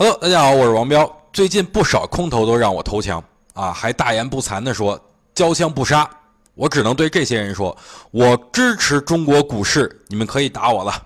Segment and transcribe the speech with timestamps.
[0.00, 1.12] Hello，大家好，我是王彪。
[1.32, 3.20] 最近不少空头都让我投降
[3.52, 4.96] 啊，还大言不惭地说
[5.34, 6.08] 交枪不杀。
[6.54, 7.76] 我只能对这些人说，
[8.12, 11.02] 我支持中国股市，你们可以打我了。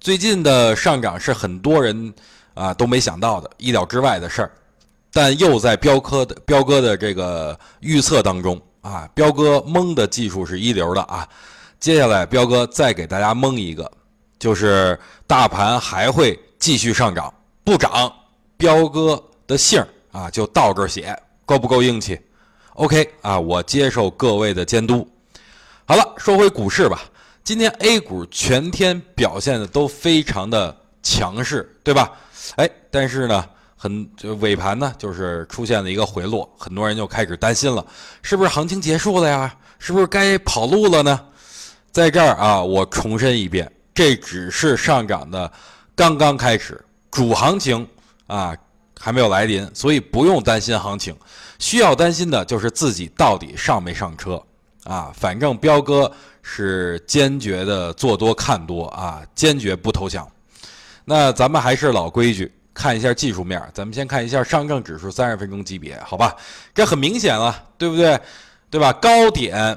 [0.00, 2.14] 最近的上涨是很多人
[2.54, 4.50] 啊都没想到的，意料之外的事儿，
[5.12, 11.28] 但又在彪哥的彪哥的这个预测当中啊，彪哥蒙的技术是一流的啊。
[11.78, 13.92] 接下来彪哥再给大家蒙一个，
[14.38, 17.30] 就是大盘还会继续上涨，
[17.68, 18.10] 不涨，
[18.56, 21.14] 彪哥的姓啊就到这儿写，
[21.44, 22.18] 够不够硬气
[22.72, 25.06] ？OK 啊，我接受各位的监督。
[25.84, 27.02] 好了，说回股市吧。
[27.44, 32.10] 今天 A 股全天表现的都非常的强势，对吧？
[32.56, 33.44] 哎，但是呢，
[33.76, 37.86] 很尾盘呢，就是出现了一个回落，很多人就开始担心了，
[38.22, 39.54] 是不是行情结束了呀？
[39.78, 41.20] 是不是该跑路了呢？
[41.92, 45.52] 在这儿啊，我重申一遍，这只是上涨的
[45.94, 47.86] 刚刚开始，主行情
[48.26, 48.56] 啊
[48.98, 51.16] 还没有来临，所以不用担心行情。
[51.58, 54.40] 需要担心的就是自己到底上没上车
[54.84, 55.12] 啊！
[55.14, 56.10] 反正彪哥
[56.42, 60.28] 是坚决的做多看多啊，坚决不投降。
[61.04, 63.60] 那咱们还是老规矩，看一下技术面。
[63.74, 66.36] 咱们先看一下上证指数三十分钟级别，好吧？
[66.74, 68.20] 这很明显了，对不对？
[68.70, 68.92] 对吧？
[68.92, 69.76] 高点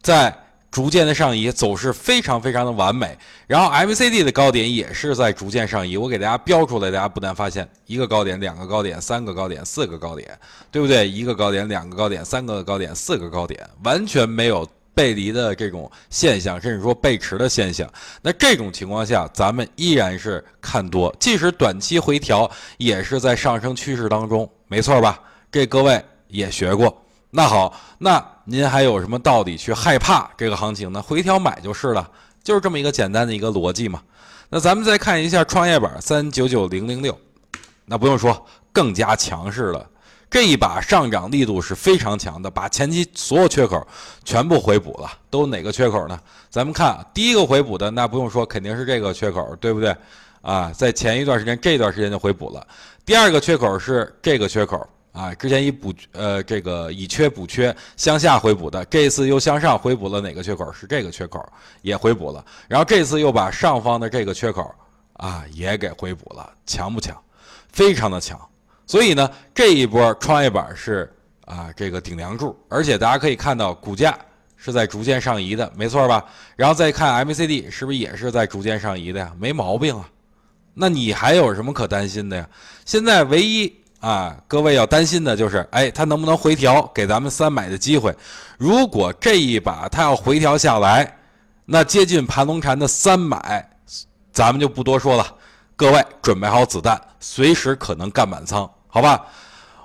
[0.00, 0.34] 在。
[0.70, 3.16] 逐渐的上移，走势非常非常的完美。
[3.46, 10.38] 然后 M C D 的高点也是在逐渐上移，我给大家标出来，大家不难发现，一个高点、两个高点、三个高点、四个高点，
[10.70, 11.08] 对不对？
[11.08, 17.90] 一个高点、两个高点、三个高点、四个高点，完全没有背离的这种现象，甚至说背驰的现象。
[18.20, 25.18] 那这种情况下，咱们依然是看多，即使短期回调，也是在上升趋势当中，没错吧？
[25.50, 26.94] 这各位也学过。
[27.30, 31.02] 那好，那您还有什么道理去害怕这个行情呢？
[31.02, 32.10] 回调买就是了，
[32.42, 34.02] 就是这么一个简单的一个逻辑嘛。
[34.48, 37.18] 那咱们再看一下创业板三九九零零六，
[37.84, 39.86] 那不用说，更加强势了。
[40.30, 43.86] 这一把上涨力度是非常强的，把前期所有缺口
[44.24, 45.10] 全部回补了。
[45.28, 46.18] 都哪个缺口呢？
[46.48, 49.94] 咱们看第一个回补的，那不用说，肯定是这个缺口，对不对？
[50.40, 52.66] 啊，在前一段时间，这段时间就回补了。
[53.04, 54.86] 第二个缺口是这个缺口。
[55.18, 60.72] 啊，之前以补呃这个以缺补缺向下回补的，这次又向上回补了哪个缺口？
[60.72, 61.44] 是这个缺口
[61.82, 64.72] 也回补了，然后这次又把上方的这个缺口
[65.14, 67.20] 啊也给回补了，强不强？
[67.72, 68.40] 非常的强。
[68.86, 71.12] 所以呢，这一波创业板是
[71.46, 74.16] 啊这个顶梁柱，而且大家可以看到股价
[74.56, 76.24] 是在逐渐上移的，没错吧？
[76.54, 79.32] 然后再看 MACD 是不是也是在逐渐上移的呀？
[79.36, 80.08] 没毛病啊。
[80.74, 82.48] 那你还有什么可担心的呀？
[82.84, 83.74] 现在唯一。
[84.00, 88.14] 啊，各位要担心的就是，哎，它能不能回调，给咱们三买的机会？
[88.56, 91.18] 如果这一把它要回调下来，
[91.64, 93.68] 那接近盘龙禅的三买，
[94.32, 95.26] 咱们就不多说了。
[95.74, 99.26] 各位准备好子弹，随时可能干满仓，好吧？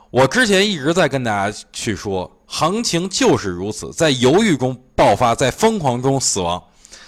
[0.09, 6.63] 我之前一直在跟大家去说，行情就是如此，在犹豫中爆发，在疯狂中死亡。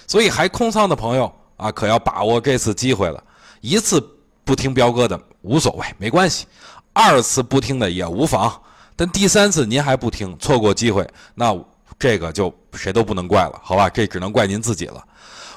[0.08, 3.22] 所以还空仓的朋友啊，可要把握这次机会了。
[3.60, 4.04] 一次
[4.44, 6.46] 不听彪哥的无所谓，没关系。
[6.98, 8.50] 二次不听的也无妨，
[8.96, 11.54] 但第三次您还不听，错过机会，那
[11.98, 13.90] 这个就谁都不能怪了，好吧？
[13.90, 15.04] 这只能怪您自己了。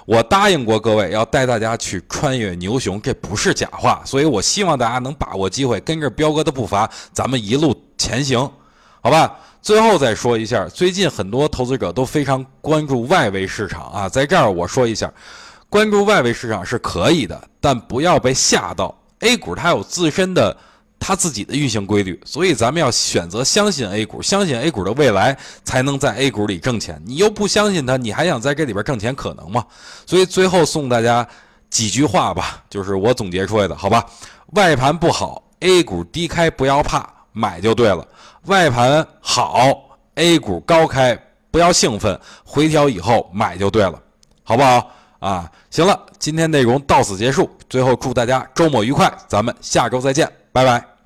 [0.06, 8.40] 我答应过各位要带大家去穿越牛熊，这不是假话，所以我希望大家能把握机会，跟着彪哥的步伐，咱们一路前行，
[9.00, 9.40] 好吧？
[9.62, 15.10] 最后再说一下，最近很多投资者都非常关注外围市场啊，在这儿我说一下，
[15.70, 20.58] 关注外围市场是可以的，但不要被吓到，A 股它有自身的。
[21.00, 27.02] 它自己的运行规律，所以咱们要选择相信 A 股，相信 A 股的未来，才能在 A 股里挣钱。
[27.06, 29.66] 你又不相信它，你还想在这里边挣钱，可能吗？
[30.06, 31.26] 所以最后送大家
[31.70, 34.06] 几句话吧，就是我总结出来的，好吧？
[34.54, 38.06] 外盘不好，A 股低开不要怕，买就对了；
[38.46, 41.18] 外盘好，A 股高开
[41.50, 44.02] 不要兴奋，回调以后买就对了，
[44.44, 44.92] 好不好？
[45.20, 47.50] 啊，行了，今天内容到此结束。
[47.70, 50.39] 最后祝大家周末愉快，咱们下周再见。
[50.52, 50.99] 拜拜。